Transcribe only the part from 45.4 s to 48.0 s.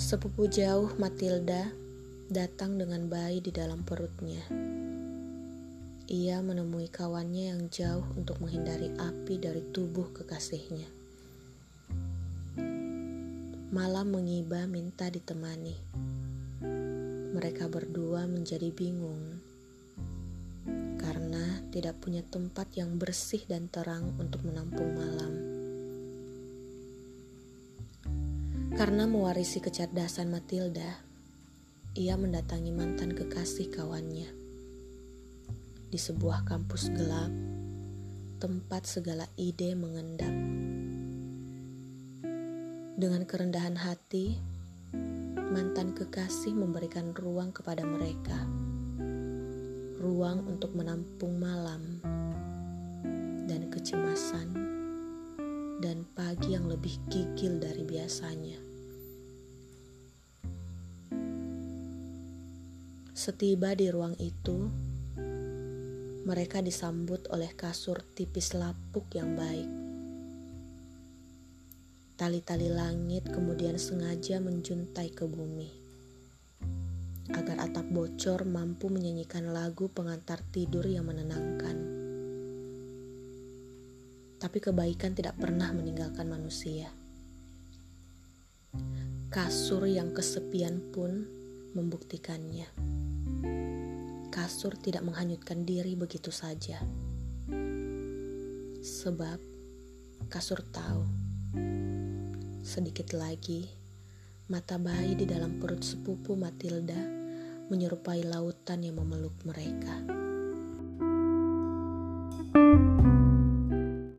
mantan kekasih memberikan ruang kepada